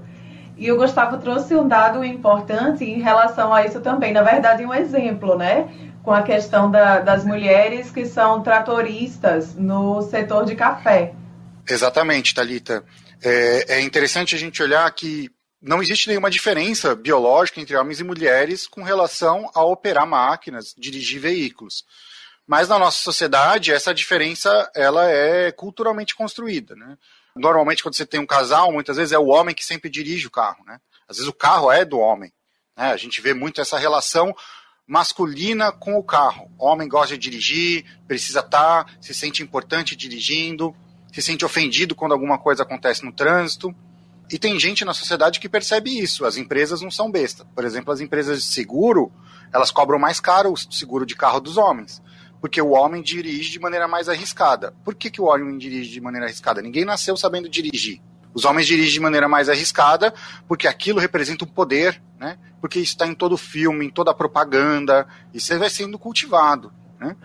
E 0.57 0.71
o 0.71 0.77
Gustavo 0.77 1.17
trouxe 1.17 1.55
um 1.55 1.67
dado 1.67 2.03
importante 2.03 2.85
em 2.85 3.01
relação 3.01 3.53
a 3.53 3.65
isso 3.65 3.81
também, 3.81 4.13
na 4.13 4.21
verdade, 4.21 4.65
um 4.65 4.73
exemplo, 4.73 5.37
né? 5.37 5.67
Com 6.01 6.13
a 6.13 6.21
questão 6.21 6.69
da, 6.69 6.99
das 6.99 7.25
mulheres 7.25 7.91
que 7.91 8.05
são 8.05 8.41
tratoristas 8.41 9.55
no 9.55 10.01
setor 10.03 10.45
de 10.45 10.55
café. 10.55 11.13
Exatamente, 11.67 12.33
Talita. 12.33 12.83
É, 13.21 13.77
é 13.77 13.81
interessante 13.81 14.35
a 14.35 14.37
gente 14.37 14.61
olhar 14.61 14.89
que 14.91 15.29
não 15.61 15.81
existe 15.81 16.07
nenhuma 16.07 16.29
diferença 16.29 16.95
biológica 16.95 17.59
entre 17.59 17.75
homens 17.75 17.99
e 17.99 18.03
mulheres 18.03 18.67
com 18.67 18.83
relação 18.83 19.49
a 19.55 19.63
operar 19.63 20.05
máquinas, 20.05 20.75
dirigir 20.77 21.19
veículos. 21.19 21.83
Mas 22.45 22.67
na 22.67 22.77
nossa 22.77 22.99
sociedade 22.99 23.71
essa 23.71 23.93
diferença 23.93 24.69
ela 24.75 25.09
é 25.09 25.51
culturalmente 25.51 26.13
construída, 26.15 26.75
né? 26.75 26.97
Normalmente 27.35 27.81
quando 27.81 27.95
você 27.95 28.05
tem 28.05 28.19
um 28.19 28.25
casal, 28.25 28.71
muitas 28.71 28.97
vezes 28.97 29.11
é 29.11 29.17
o 29.17 29.27
homem 29.27 29.55
que 29.55 29.65
sempre 29.65 29.89
dirige 29.89 30.27
o 30.27 30.31
carro, 30.31 30.63
né? 30.65 30.79
Às 31.07 31.17
vezes 31.17 31.29
o 31.29 31.33
carro 31.33 31.71
é 31.71 31.83
do 31.83 31.97
homem. 31.97 32.31
Né? 32.77 32.91
A 32.91 32.97
gente 32.97 33.19
vê 33.19 33.33
muito 33.33 33.59
essa 33.59 33.77
relação 33.77 34.35
masculina 34.87 35.71
com 35.71 35.97
o 35.97 36.03
carro. 36.03 36.51
O 36.59 36.65
homem 36.65 36.87
gosta 36.87 37.17
de 37.17 37.29
dirigir, 37.29 37.85
precisa 38.07 38.41
estar, 38.41 38.97
se 39.01 39.13
sente 39.13 39.41
importante 39.41 39.95
dirigindo 39.95 40.75
se 41.15 41.21
sente 41.21 41.45
ofendido 41.45 41.95
quando 41.95 42.11
alguma 42.11 42.37
coisa 42.37 42.63
acontece 42.63 43.05
no 43.05 43.11
trânsito. 43.11 43.73
E 44.29 44.37
tem 44.37 44.59
gente 44.59 44.83
na 44.83 44.93
sociedade 44.93 45.39
que 45.39 45.47
percebe 45.47 45.97
isso. 45.97 46.25
As 46.25 46.35
empresas 46.35 46.81
não 46.81 46.91
são 46.91 47.09
besta. 47.09 47.45
Por 47.55 47.63
exemplo, 47.63 47.93
as 47.93 48.01
empresas 48.01 48.41
de 48.41 48.47
seguro, 48.47 49.09
elas 49.53 49.71
cobram 49.71 49.97
mais 49.97 50.19
caro 50.19 50.51
o 50.51 50.57
seguro 50.57 51.05
de 51.05 51.15
carro 51.15 51.39
dos 51.39 51.55
homens. 51.55 52.01
Porque 52.41 52.61
o 52.61 52.71
homem 52.71 53.01
dirige 53.01 53.49
de 53.49 53.61
maneira 53.61 53.87
mais 53.87 54.09
arriscada. 54.09 54.75
Por 54.83 54.93
que, 54.93 55.09
que 55.09 55.21
o 55.21 55.25
homem 55.25 55.57
dirige 55.57 55.89
de 55.89 56.01
maneira 56.01 56.25
arriscada? 56.25 56.61
Ninguém 56.61 56.83
nasceu 56.83 57.15
sabendo 57.15 57.47
dirigir. 57.47 58.01
Os 58.33 58.43
homens 58.43 58.67
dirigem 58.67 58.95
de 58.95 58.99
maneira 58.99 59.29
mais 59.29 59.47
arriscada 59.47 60.13
porque 60.49 60.67
aquilo 60.67 60.99
representa 60.99 61.45
um 61.45 61.47
poder, 61.47 62.03
né? 62.19 62.37
Porque 62.59 62.77
isso 62.77 62.91
está 62.91 63.07
em 63.07 63.15
todo 63.15 63.37
filme, 63.37 63.85
em 63.85 63.89
toda 63.89 64.13
propaganda, 64.13 65.07
isso 65.33 65.57
vai 65.57 65.69
sendo 65.69 65.97
cultivado, 65.97 66.73
né? 66.99 67.15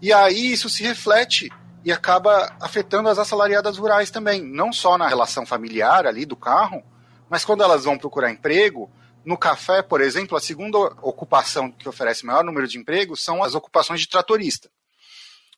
E 0.00 0.14
aí 0.14 0.50
isso 0.50 0.70
se 0.70 0.82
reflete 0.82 1.50
e 1.84 1.92
acaba 1.92 2.56
afetando 2.60 3.08
as 3.08 3.18
assalariadas 3.18 3.76
rurais 3.76 4.10
também, 4.10 4.42
não 4.42 4.72
só 4.72 4.96
na 4.96 5.06
relação 5.06 5.44
familiar 5.44 6.06
ali 6.06 6.24
do 6.24 6.34
carro, 6.34 6.82
mas 7.28 7.44
quando 7.44 7.62
elas 7.62 7.84
vão 7.84 7.98
procurar 7.98 8.30
emprego, 8.30 8.90
no 9.24 9.36
café, 9.36 9.82
por 9.82 10.00
exemplo, 10.00 10.36
a 10.36 10.40
segunda 10.40 10.78
ocupação 11.02 11.70
que 11.70 11.88
oferece 11.88 12.24
maior 12.24 12.44
número 12.44 12.66
de 12.66 12.78
empregos 12.78 13.22
são 13.22 13.42
as 13.42 13.54
ocupações 13.54 14.00
de 14.00 14.08
tratorista. 14.08 14.70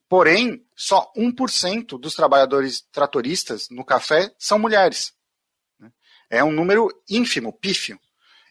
Porém, 0.08 0.64
só 0.74 1.12
1% 1.16 1.98
dos 1.98 2.14
trabalhadores 2.14 2.80
tratoristas 2.92 3.68
no 3.70 3.84
café 3.84 4.32
são 4.38 4.58
mulheres. 4.58 5.12
É 6.28 6.42
um 6.42 6.52
número 6.52 6.88
ínfimo, 7.08 7.52
pífio. 7.52 7.98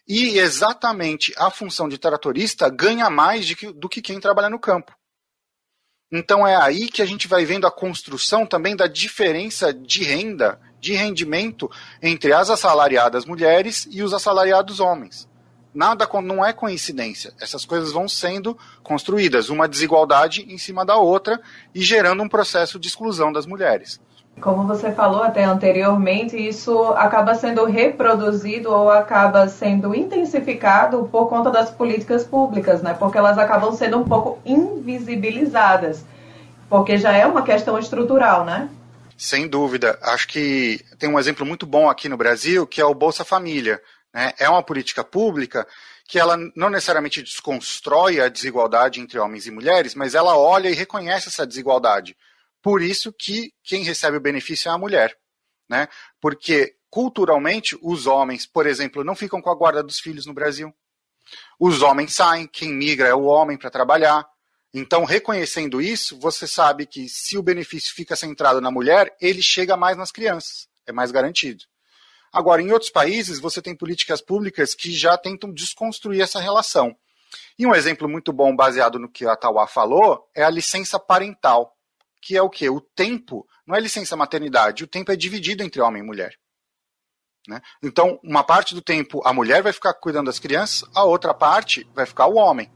E 0.08 0.38
exatamente 0.38 1.34
a 1.36 1.50
função 1.50 1.88
de 1.88 1.98
tratorista 1.98 2.70
ganha 2.70 3.10
mais 3.10 3.52
que, 3.54 3.72
do 3.72 3.88
que 3.88 4.00
quem 4.00 4.20
trabalha 4.20 4.48
no 4.48 4.58
campo. 4.58 4.95
Então 6.10 6.46
é 6.46 6.54
aí 6.54 6.88
que 6.88 7.02
a 7.02 7.06
gente 7.06 7.26
vai 7.26 7.44
vendo 7.44 7.66
a 7.66 7.70
construção 7.70 8.46
também 8.46 8.76
da 8.76 8.86
diferença 8.86 9.74
de 9.74 10.04
renda, 10.04 10.60
de 10.80 10.92
rendimento 10.92 11.70
entre 12.00 12.32
as 12.32 12.48
assalariadas 12.48 13.24
mulheres 13.24 13.88
e 13.90 14.02
os 14.02 14.14
assalariados 14.14 14.78
homens. 14.78 15.28
Nada 15.74 16.08
não 16.22 16.44
é 16.44 16.52
coincidência. 16.52 17.34
Essas 17.38 17.64
coisas 17.64 17.92
vão 17.92 18.08
sendo 18.08 18.56
construídas, 18.82 19.50
uma 19.50 19.68
desigualdade 19.68 20.46
em 20.48 20.56
cima 20.56 20.86
da 20.86 20.96
outra 20.96 21.40
e 21.74 21.82
gerando 21.82 22.22
um 22.22 22.28
processo 22.28 22.78
de 22.78 22.88
exclusão 22.88 23.30
das 23.30 23.44
mulheres. 23.44 24.00
Como 24.40 24.66
você 24.66 24.92
falou 24.92 25.22
até 25.22 25.44
anteriormente, 25.44 26.36
isso 26.36 26.78
acaba 26.90 27.34
sendo 27.34 27.64
reproduzido 27.64 28.70
ou 28.70 28.90
acaba 28.90 29.48
sendo 29.48 29.94
intensificado 29.94 31.08
por 31.10 31.26
conta 31.28 31.50
das 31.50 31.70
políticas 31.70 32.22
públicas, 32.22 32.82
né? 32.82 32.94
Porque 32.94 33.16
elas 33.16 33.38
acabam 33.38 33.74
sendo 33.74 33.98
um 33.98 34.04
pouco 34.04 34.38
invisibilizadas, 34.44 36.04
porque 36.68 36.98
já 36.98 37.12
é 37.12 37.26
uma 37.26 37.42
questão 37.42 37.78
estrutural, 37.78 38.44
né? 38.44 38.68
Sem 39.16 39.48
dúvida. 39.48 39.98
Acho 40.02 40.28
que 40.28 40.84
tem 40.98 41.08
um 41.08 41.18
exemplo 41.18 41.46
muito 41.46 41.64
bom 41.64 41.88
aqui 41.88 42.06
no 42.06 42.18
Brasil, 42.18 42.66
que 42.66 42.80
é 42.80 42.84
o 42.84 42.94
Bolsa 42.94 43.24
Família. 43.24 43.80
Né? 44.12 44.32
É 44.38 44.50
uma 44.50 44.62
política 44.62 45.02
pública 45.02 45.66
que 46.06 46.18
ela 46.18 46.36
não 46.54 46.68
necessariamente 46.68 47.22
desconstrói 47.22 48.20
a 48.20 48.28
desigualdade 48.28 49.00
entre 49.00 49.18
homens 49.18 49.46
e 49.46 49.50
mulheres, 49.50 49.94
mas 49.94 50.14
ela 50.14 50.36
olha 50.36 50.68
e 50.68 50.74
reconhece 50.74 51.28
essa 51.28 51.46
desigualdade 51.46 52.14
por 52.66 52.82
isso 52.82 53.12
que 53.12 53.54
quem 53.62 53.84
recebe 53.84 54.16
o 54.16 54.20
benefício 54.20 54.68
é 54.68 54.72
a 54.72 54.76
mulher, 54.76 55.16
né? 55.68 55.86
Porque 56.20 56.74
culturalmente 56.90 57.78
os 57.80 58.08
homens, 58.08 58.44
por 58.44 58.66
exemplo, 58.66 59.04
não 59.04 59.14
ficam 59.14 59.40
com 59.40 59.48
a 59.48 59.54
guarda 59.54 59.84
dos 59.84 60.00
filhos 60.00 60.26
no 60.26 60.34
Brasil. 60.34 60.74
Os 61.60 61.80
homens 61.80 62.14
saem, 62.14 62.44
quem 62.44 62.72
migra 62.72 63.06
é 63.06 63.14
o 63.14 63.22
homem 63.22 63.56
para 63.56 63.70
trabalhar. 63.70 64.26
Então, 64.74 65.04
reconhecendo 65.04 65.80
isso, 65.80 66.18
você 66.18 66.44
sabe 66.44 66.86
que 66.86 67.08
se 67.08 67.38
o 67.38 67.42
benefício 67.42 67.94
fica 67.94 68.16
centrado 68.16 68.60
na 68.60 68.68
mulher, 68.68 69.14
ele 69.20 69.42
chega 69.42 69.76
mais 69.76 69.96
nas 69.96 70.10
crianças, 70.10 70.68
é 70.84 70.90
mais 70.90 71.12
garantido. 71.12 71.62
Agora, 72.32 72.60
em 72.60 72.72
outros 72.72 72.90
países, 72.90 73.38
você 73.38 73.62
tem 73.62 73.76
políticas 73.76 74.20
públicas 74.20 74.74
que 74.74 74.90
já 74.90 75.16
tentam 75.16 75.52
desconstruir 75.52 76.20
essa 76.20 76.40
relação. 76.40 76.96
E 77.56 77.64
um 77.64 77.76
exemplo 77.76 78.08
muito 78.08 78.32
bom, 78.32 78.56
baseado 78.56 78.98
no 78.98 79.08
que 79.08 79.24
a 79.24 79.36
Tauá 79.36 79.68
falou, 79.68 80.28
é 80.34 80.42
a 80.42 80.50
licença 80.50 80.98
parental 80.98 81.75
que 82.26 82.36
é 82.36 82.42
o 82.42 82.50
que? 82.50 82.68
O 82.68 82.80
tempo 82.80 83.46
não 83.64 83.76
é 83.76 83.80
licença 83.80 84.16
maternidade, 84.16 84.82
o 84.82 84.88
tempo 84.88 85.12
é 85.12 85.16
dividido 85.16 85.62
entre 85.62 85.80
homem 85.80 86.02
e 86.02 86.06
mulher. 86.06 86.32
Né? 87.46 87.60
Então, 87.80 88.18
uma 88.24 88.42
parte 88.42 88.74
do 88.74 88.82
tempo 88.82 89.22
a 89.24 89.32
mulher 89.32 89.62
vai 89.62 89.72
ficar 89.72 89.94
cuidando 89.94 90.26
das 90.26 90.40
crianças, 90.40 90.88
a 90.92 91.04
outra 91.04 91.32
parte 91.32 91.88
vai 91.94 92.04
ficar 92.04 92.26
o 92.26 92.34
homem. 92.34 92.68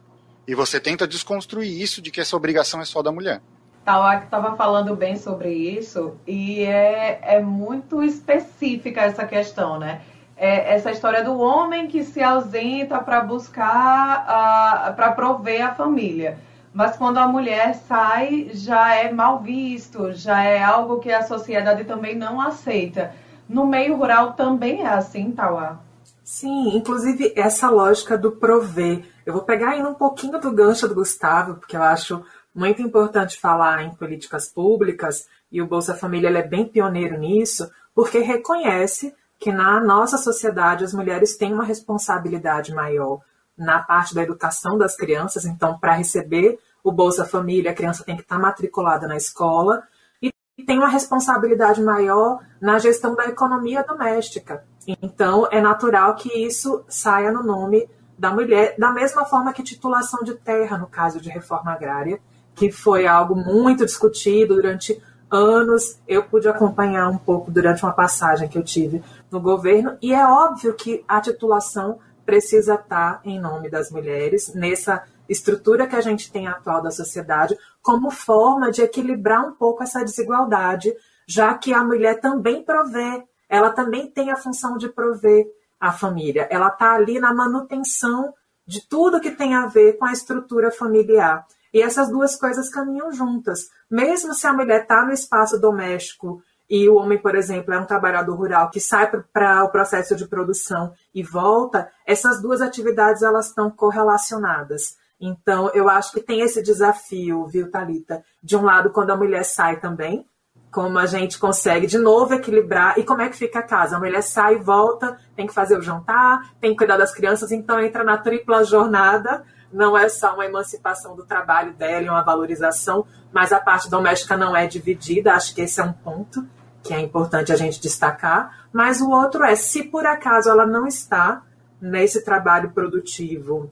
E 0.47 0.54
você 0.54 0.78
tenta 0.78 1.07
desconstruir 1.07 1.83
isso 1.83 2.00
de 2.00 2.12
que 2.12 2.21
essa 2.21 2.37
obrigação 2.37 2.80
é 2.80 2.85
só 2.85 3.02
da 3.02 3.11
mulher. 3.11 3.42
Tauá 3.85 4.19
estava 4.19 4.57
falando 4.57 4.95
bem 4.95 5.16
sobre 5.16 5.52
isso 5.52 6.16
e 6.26 6.62
é, 6.62 7.19
é 7.21 7.40
muito 7.40 8.04
específica 8.04 9.00
essa 9.00 9.26
questão, 9.26 9.80
né? 9.80 10.02
É 10.37 10.75
essa 10.75 10.92
história 10.92 11.25
do 11.25 11.38
homem 11.38 11.88
que 11.88 12.04
se 12.04 12.23
ausenta 12.23 13.00
para 13.00 13.21
buscar, 13.21 14.95
para 14.95 15.12
prover 15.12 15.66
a 15.66 15.75
família. 15.75 16.38
Mas 16.73 16.97
quando 16.97 17.19
a 17.19 17.27
mulher 17.27 17.75
sai, 17.75 18.50
já 18.53 18.95
é 18.95 19.12
mal 19.12 19.41
visto, 19.41 20.12
já 20.12 20.43
é 20.45 20.62
algo 20.62 21.00
que 21.00 21.11
a 21.11 21.23
sociedade 21.23 21.85
também 21.85 22.15
não 22.15 22.41
aceita. 22.41 23.12
No 23.49 23.67
meio 23.67 23.97
rural 23.97 24.35
também 24.35 24.83
é 24.83 24.89
assim, 24.89 25.33
Tauá? 25.33 25.81
Sim, 26.23 26.77
inclusive 26.77 27.33
essa 27.37 27.69
lógica 27.69 28.17
do 28.17 28.31
prover. 28.31 29.05
Eu 29.27 29.33
vou 29.33 29.43
pegar 29.43 29.71
ainda 29.71 29.89
um 29.89 29.95
pouquinho 29.95 30.41
do 30.41 30.53
gancho 30.53 30.87
do 30.87 30.95
Gustavo, 30.95 31.57
porque 31.57 31.77
eu 31.77 31.83
acho 31.83 32.25
muito 32.55 32.81
importante 32.81 33.41
falar 33.41 33.83
em 33.83 33.91
políticas 33.91 34.49
públicas, 34.49 35.27
e 35.50 35.61
o 35.61 35.67
Bolsa 35.67 35.95
Família 35.95 36.29
é 36.29 36.43
bem 36.47 36.65
pioneiro 36.65 37.19
nisso, 37.19 37.69
porque 37.93 38.21
reconhece 38.21 39.12
que 39.41 39.50
na 39.50 39.81
nossa 39.81 40.17
sociedade 40.19 40.85
as 40.85 40.95
mulheres 40.95 41.37
têm 41.37 41.53
uma 41.53 41.65
responsabilidade 41.65 42.73
maior 42.73 43.21
na 43.61 43.79
parte 43.79 44.14
da 44.14 44.23
educação 44.23 44.79
das 44.79 44.97
crianças. 44.97 45.45
Então, 45.45 45.79
para 45.79 45.95
receber 45.95 46.59
o 46.83 46.90
Bolsa 46.90 47.26
Família, 47.26 47.71
a 47.71 47.75
criança 47.75 48.02
tem 48.02 48.17
que 48.17 48.23
estar 48.23 48.37
tá 48.37 48.43
matriculada 48.43 49.07
na 49.07 49.17
escola 49.17 49.83
e 50.23 50.33
tem 50.64 50.79
uma 50.79 50.88
responsabilidade 50.88 51.83
maior 51.83 52.40
na 52.61 52.79
gestão 52.79 53.14
da 53.14 53.26
economia 53.26 53.83
doméstica. 53.83 54.64
Então, 54.87 55.47
é 55.50 55.61
natural 55.61 56.14
que 56.17 56.33
isso 56.45 56.83
saia 56.88 57.31
no 57.31 57.43
nome 57.43 57.88
da 58.19 58.31
mulher, 58.31 58.75
da 58.79 58.90
mesma 58.93 59.25
forma 59.25 59.52
que 59.52 59.62
titulação 59.62 60.23
de 60.23 60.35
terra, 60.35 60.79
no 60.79 60.87
caso 60.87 61.21
de 61.21 61.29
reforma 61.29 61.73
agrária, 61.73 62.21
que 62.55 62.71
foi 62.71 63.07
algo 63.07 63.35
muito 63.35 63.85
discutido 63.85 64.55
durante 64.55 65.02
anos. 65.31 65.99
Eu 66.09 66.25
pude 66.25 66.49
acompanhar 66.49 67.09
um 67.09 67.19
pouco 67.19 67.50
durante 67.50 67.83
uma 67.83 67.93
passagem 67.93 68.49
que 68.49 68.59
eu 68.59 68.64
tive 68.64 69.02
no 69.31 69.40
governo, 69.40 69.97
e 70.02 70.12
é 70.12 70.26
óbvio 70.26 70.75
que 70.75 71.05
a 71.07 71.21
titulação 71.21 71.99
precisa 72.31 72.75
estar 72.77 73.21
em 73.25 73.41
nome 73.41 73.69
das 73.69 73.91
mulheres, 73.91 74.55
nessa 74.55 75.03
estrutura 75.29 75.89
que 75.89 75.97
a 75.97 76.01
gente 76.01 76.31
tem 76.31 76.47
atual 76.47 76.81
da 76.81 76.93
sociedade, 76.93 77.59
como 77.83 78.09
forma 78.09 78.71
de 78.71 78.83
equilibrar 78.83 79.45
um 79.45 79.53
pouco 79.53 79.83
essa 79.83 80.05
desigualdade, 80.05 80.95
já 81.27 81.53
que 81.55 81.75
a 81.75 81.83
mulher 81.83 82.21
também 82.21 82.63
provê, 82.63 83.25
ela 83.49 83.71
também 83.71 84.09
tem 84.09 84.31
a 84.31 84.37
função 84.37 84.77
de 84.77 84.89
prover 84.89 85.45
a 85.81 85.91
família, 85.91 86.47
ela 86.53 86.69
está 86.69 86.95
ali 86.95 87.19
na 87.19 87.35
manutenção 87.35 88.33
de 88.65 88.87
tudo 88.89 89.21
que 89.21 89.33
tem 89.33 89.57
a 89.57 89.67
ver 89.67 89.99
com 89.99 90.05
a 90.05 90.13
estrutura 90.13 90.71
familiar. 90.71 91.45
E 91.75 91.83
essas 91.83 92.09
duas 92.09 92.37
coisas 92.37 92.69
caminham 92.69 93.13
juntas. 93.13 93.71
Mesmo 93.91 94.35
se 94.35 94.47
a 94.47 94.53
mulher 94.53 94.83
está 94.83 95.05
no 95.05 95.13
espaço 95.13 95.59
doméstico 95.59 96.41
e 96.71 96.89
o 96.89 96.95
homem, 96.95 97.19
por 97.19 97.35
exemplo, 97.35 97.75
é 97.75 97.79
um 97.81 97.85
trabalhador 97.85 98.37
rural 98.37 98.71
que 98.71 98.79
sai 98.79 99.11
para 99.11 99.65
o 99.65 99.71
processo 99.71 100.15
de 100.15 100.29
produção 100.29 100.93
e 101.12 101.21
volta, 101.21 101.91
essas 102.07 102.41
duas 102.41 102.61
atividades 102.61 103.23
elas 103.23 103.49
estão 103.49 103.69
correlacionadas. 103.69 104.97
Então, 105.21 105.69
eu 105.75 105.89
acho 105.89 106.12
que 106.12 106.21
tem 106.21 106.43
esse 106.43 106.62
desafio, 106.62 107.45
viu, 107.49 107.69
Talita? 107.73 108.23
De 108.41 108.57
um 108.57 108.62
lado, 108.62 108.91
quando 108.91 109.11
a 109.11 109.17
mulher 109.17 109.45
sai 109.45 109.81
também, 109.81 110.25
como 110.71 110.97
a 110.97 111.07
gente 111.07 111.41
consegue 111.41 111.89
de 111.89 111.99
novo 111.99 112.35
equilibrar 112.35 112.97
e 112.97 113.03
como 113.03 113.21
é 113.21 113.29
que 113.29 113.37
fica 113.37 113.59
a 113.59 113.65
casa. 113.65 113.97
A 113.97 113.99
mulher 113.99 114.23
sai 114.23 114.57
volta, 114.57 115.19
tem 115.35 115.49
que 115.49 115.53
fazer 115.53 115.77
o 115.77 115.83
jantar, 115.83 116.55
tem 116.61 116.71
que 116.71 116.77
cuidar 116.77 116.97
das 116.97 117.12
crianças, 117.12 117.50
então 117.50 117.81
entra 117.81 118.05
na 118.05 118.17
tripla 118.17 118.62
jornada. 118.62 119.45
Não 119.73 119.99
é 119.99 120.09
só 120.09 120.35
uma 120.35 120.47
emancipação 120.47 121.17
do 121.17 121.27
trabalho 121.27 121.73
dela 121.75 122.07
e 122.07 122.09
uma 122.09 122.23
valorização, 122.23 123.05
mas 123.33 123.53
a 123.53 123.59
parte 123.59 123.91
doméstica 123.91 124.37
não 124.37 124.57
é 124.57 124.69
dividida. 124.69 125.35
Acho 125.35 125.53
que 125.53 125.62
esse 125.62 125.81
é 125.81 125.85
um 125.85 125.93
ponto 125.93 126.47
que 126.83 126.95
é 126.95 127.01
importante 127.01 127.53
a 127.53 127.57
gente 127.57 127.81
destacar, 127.81 128.67
mas 128.73 129.01
o 129.01 129.11
outro 129.11 129.45
é 129.45 129.55
se 129.55 129.83
por 129.83 130.07
acaso 130.07 130.49
ela 130.49 130.67
não 130.67 130.87
está 130.87 131.43
nesse 131.81 132.25
trabalho 132.25 132.71
produtivo 132.71 133.71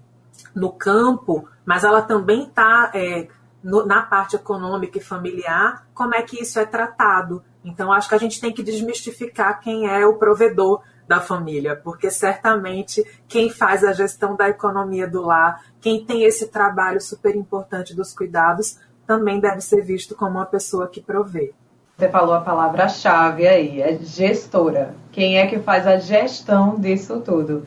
no 0.54 0.70
campo, 0.72 1.48
mas 1.64 1.84
ela 1.84 2.02
também 2.02 2.44
está 2.44 2.90
é, 2.94 3.28
na 3.62 4.02
parte 4.02 4.36
econômica 4.36 4.98
e 4.98 5.02
familiar, 5.02 5.86
como 5.94 6.14
é 6.14 6.22
que 6.22 6.42
isso 6.42 6.58
é 6.58 6.64
tratado? 6.64 7.42
Então, 7.64 7.92
acho 7.92 8.08
que 8.08 8.14
a 8.14 8.18
gente 8.18 8.40
tem 8.40 8.52
que 8.52 8.62
desmistificar 8.62 9.60
quem 9.60 9.88
é 9.88 10.06
o 10.06 10.16
provedor 10.16 10.82
da 11.06 11.20
família, 11.20 11.74
porque 11.74 12.10
certamente 12.10 13.04
quem 13.26 13.50
faz 13.50 13.82
a 13.82 13.92
gestão 13.92 14.36
da 14.36 14.48
economia 14.48 15.08
do 15.08 15.22
lar, 15.22 15.64
quem 15.80 16.04
tem 16.04 16.24
esse 16.24 16.48
trabalho 16.48 17.00
super 17.00 17.34
importante 17.34 17.94
dos 17.94 18.12
cuidados, 18.12 18.78
também 19.06 19.40
deve 19.40 19.60
ser 19.62 19.82
visto 19.82 20.14
como 20.14 20.32
uma 20.32 20.46
pessoa 20.46 20.86
que 20.86 21.00
provê. 21.00 21.54
Você 21.98 22.08
falou 22.08 22.32
a 22.32 22.40
palavra-chave 22.40 23.48
aí, 23.48 23.82
é 23.82 23.98
gestora. 24.00 24.94
Quem 25.10 25.36
é 25.36 25.48
que 25.48 25.58
faz 25.58 25.84
a 25.84 25.96
gestão 25.96 26.78
disso 26.78 27.20
tudo? 27.22 27.66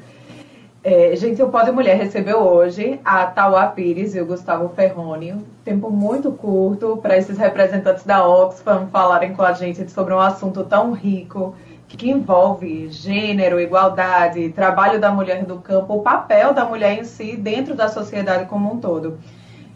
É, 0.82 1.14
gente, 1.18 1.44
o 1.44 1.50
Pode 1.50 1.70
Mulher 1.70 1.98
recebeu 1.98 2.40
hoje 2.40 2.98
a 3.04 3.26
Tauá 3.26 3.68
Pires 3.68 4.16
e 4.16 4.22
o 4.22 4.26
Gustavo 4.26 4.70
Ferroni. 4.70 5.36
Tempo 5.66 5.92
muito 5.92 6.32
curto 6.32 6.96
para 7.02 7.18
esses 7.18 7.38
representantes 7.38 8.06
da 8.06 8.26
Oxfam 8.26 8.88
falarem 8.90 9.34
com 9.34 9.44
a 9.44 9.52
gente 9.52 9.92
sobre 9.92 10.14
um 10.14 10.20
assunto 10.22 10.64
tão 10.64 10.94
rico 10.94 11.54
que 11.90 12.10
envolve 12.10 12.88
gênero, 12.88 13.60
igualdade, 13.60 14.48
trabalho 14.54 14.98
da 14.98 15.12
mulher 15.12 15.46
no 15.46 15.60
campo, 15.60 15.96
o 15.96 16.02
papel 16.02 16.54
da 16.54 16.64
mulher 16.64 16.98
em 16.98 17.04
si 17.04 17.36
dentro 17.36 17.76
da 17.76 17.90
sociedade 17.90 18.46
como 18.46 18.74
um 18.74 18.80
todo. 18.80 19.20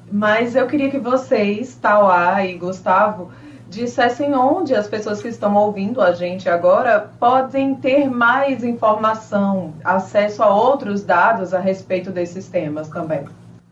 Mas 0.10 0.56
eu 0.56 0.66
queria 0.66 0.90
que 0.90 0.98
vocês, 0.98 1.76
Tauá 1.76 2.46
e 2.46 2.54
Gustavo, 2.54 3.32
dissessem 3.76 4.34
onde 4.34 4.74
as 4.74 4.88
pessoas 4.88 5.22
que 5.22 5.28
estão 5.28 5.56
ouvindo 5.56 6.02
a 6.02 6.14
gente 6.14 6.50
agora 6.50 7.12
podem 7.20 7.76
ter 7.76 8.10
mais 8.10 8.64
informação, 8.64 9.74
acesso 9.84 10.42
a 10.42 10.50
outros 10.50 11.04
dados 11.04 11.54
a 11.54 11.60
respeito 11.60 12.10
desses 12.10 12.48
temas 12.48 12.88
também. 12.88 13.28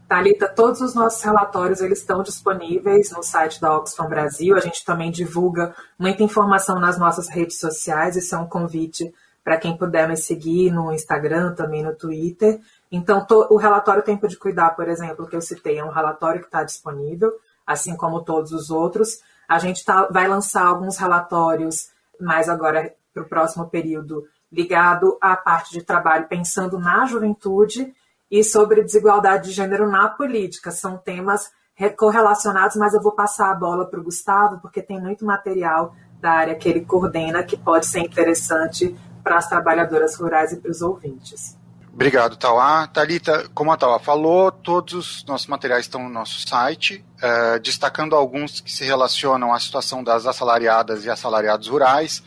Thalita, 0.07 0.47
todos 0.47 0.81
os 0.81 0.93
nossos 0.93 1.23
relatórios 1.23 1.81
eles 1.81 1.99
estão 1.99 2.21
disponíveis 2.21 3.09
no 3.11 3.23
site 3.23 3.59
da 3.59 3.75
Oxfam 3.75 4.07
Brasil. 4.07 4.55
A 4.55 4.59
gente 4.59 4.85
também 4.85 5.09
divulga 5.09 5.73
muita 5.97 6.21
informação 6.21 6.79
nas 6.79 6.99
nossas 6.99 7.29
redes 7.29 7.57
sociais. 7.57 8.15
Isso 8.15 8.35
é 8.35 8.37
um 8.37 8.45
convite 8.45 9.11
para 9.43 9.57
quem 9.57 9.75
puder 9.75 10.07
me 10.07 10.15
seguir 10.15 10.71
no 10.71 10.93
Instagram, 10.93 11.53
também 11.55 11.81
no 11.81 11.95
Twitter. 11.95 12.59
Então, 12.91 13.25
to, 13.25 13.47
o 13.49 13.57
relatório 13.57 14.03
Tempo 14.03 14.27
de 14.27 14.37
Cuidar, 14.37 14.75
por 14.75 14.87
exemplo, 14.87 15.25
que 15.25 15.35
eu 15.35 15.41
citei, 15.41 15.79
é 15.79 15.83
um 15.83 15.89
relatório 15.89 16.41
que 16.41 16.47
está 16.47 16.63
disponível, 16.63 17.33
assim 17.65 17.95
como 17.95 18.21
todos 18.21 18.51
os 18.51 18.69
outros. 18.69 19.19
A 19.47 19.59
gente 19.59 19.83
tá, 19.83 20.07
vai 20.11 20.27
lançar 20.27 20.65
alguns 20.65 20.97
relatórios 20.97 21.89
mais 22.19 22.49
agora 22.49 22.93
para 23.13 23.23
o 23.23 23.29
próximo 23.29 23.69
período, 23.69 24.27
ligado 24.51 25.17
à 25.21 25.35
parte 25.35 25.71
de 25.71 25.83
trabalho 25.83 26.27
pensando 26.27 26.79
na 26.79 27.05
juventude 27.05 27.93
e 28.29 28.43
sobre 28.43 28.83
desigualdade 28.83 29.49
de 29.49 29.51
gênero 29.51 29.89
na 29.89 30.07
política. 30.07 30.71
São 30.71 30.97
temas 30.97 31.51
correlacionados, 31.97 32.75
mas 32.75 32.93
eu 32.93 33.01
vou 33.01 33.11
passar 33.11 33.51
a 33.51 33.55
bola 33.55 33.85
para 33.85 33.99
o 33.99 34.03
Gustavo, 34.03 34.59
porque 34.59 34.81
tem 34.81 34.99
muito 34.99 35.25
material 35.25 35.95
da 36.19 36.31
área 36.31 36.55
que 36.55 36.69
ele 36.69 36.85
coordena 36.85 37.43
que 37.43 37.57
pode 37.57 37.85
ser 37.87 37.99
interessante 37.99 38.95
para 39.23 39.37
as 39.37 39.47
trabalhadoras 39.47 40.15
rurais 40.15 40.51
e 40.51 40.57
para 40.57 40.71
os 40.71 40.81
ouvintes. 40.81 41.57
Obrigado, 41.93 42.35
Tauá. 42.35 42.87
Talita, 42.87 43.47
como 43.53 43.71
a 43.71 43.77
Tauá 43.77 43.99
falou, 43.99 44.51
todos 44.51 44.93
os 44.93 45.25
nossos 45.25 45.45
materiais 45.45 45.85
estão 45.85 46.01
no 46.01 46.09
nosso 46.09 46.39
site, 46.47 47.05
uh, 47.21 47.59
destacando 47.59 48.15
alguns 48.15 48.59
que 48.59 48.71
se 48.71 48.83
relacionam 48.83 49.53
à 49.53 49.59
situação 49.59 50.03
das 50.03 50.25
assalariadas 50.25 51.05
e 51.05 51.09
assalariados 51.11 51.67
rurais. 51.67 52.23